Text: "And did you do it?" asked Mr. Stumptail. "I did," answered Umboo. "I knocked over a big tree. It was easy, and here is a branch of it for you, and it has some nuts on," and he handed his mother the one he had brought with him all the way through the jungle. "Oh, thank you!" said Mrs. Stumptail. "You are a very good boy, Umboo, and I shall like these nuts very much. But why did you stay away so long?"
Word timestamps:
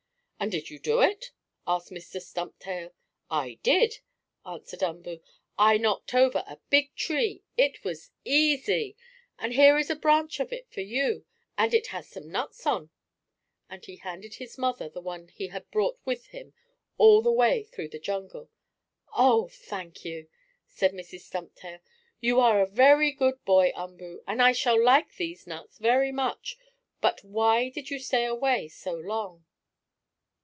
"And 0.41 0.51
did 0.51 0.71
you 0.71 0.79
do 0.79 1.03
it?" 1.03 1.33
asked 1.67 1.91
Mr. 1.91 2.19
Stumptail. 2.19 2.95
"I 3.29 3.59
did," 3.61 3.99
answered 4.43 4.81
Umboo. 4.81 5.21
"I 5.55 5.77
knocked 5.77 6.15
over 6.15 6.43
a 6.47 6.57
big 6.71 6.95
tree. 6.95 7.43
It 7.57 7.83
was 7.83 8.09
easy, 8.25 8.95
and 9.37 9.53
here 9.53 9.77
is 9.77 9.91
a 9.91 9.95
branch 9.95 10.39
of 10.39 10.51
it 10.51 10.67
for 10.71 10.81
you, 10.81 11.27
and 11.59 11.75
it 11.75 11.85
has 11.93 12.09
some 12.09 12.27
nuts 12.31 12.65
on," 12.65 12.89
and 13.69 13.85
he 13.85 13.97
handed 13.97 14.33
his 14.33 14.57
mother 14.57 14.89
the 14.89 14.99
one 14.99 15.27
he 15.27 15.49
had 15.49 15.69
brought 15.69 15.99
with 16.05 16.25
him 16.29 16.55
all 16.97 17.21
the 17.21 17.31
way 17.31 17.61
through 17.63 17.89
the 17.89 17.99
jungle. 17.99 18.49
"Oh, 19.15 19.47
thank 19.47 20.03
you!" 20.03 20.27
said 20.65 20.91
Mrs. 20.93 21.19
Stumptail. 21.21 21.81
"You 22.19 22.39
are 22.39 22.61
a 22.61 22.65
very 22.65 23.11
good 23.11 23.45
boy, 23.45 23.73
Umboo, 23.75 24.23
and 24.25 24.41
I 24.41 24.53
shall 24.53 24.83
like 24.83 25.17
these 25.17 25.45
nuts 25.45 25.77
very 25.77 26.11
much. 26.11 26.57
But 26.99 27.23
why 27.23 27.69
did 27.69 27.91
you 27.91 27.99
stay 27.99 28.25
away 28.25 28.69
so 28.69 28.95
long?" 28.95 29.45